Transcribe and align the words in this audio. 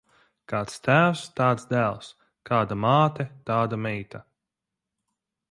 Kāds 0.51 0.77
tēvs, 0.87 1.21
tāds 1.39 1.67
dēls; 1.73 2.09
kāda 2.51 2.79
māte, 2.85 3.27
tāda 3.51 3.81
meita. 3.85 4.25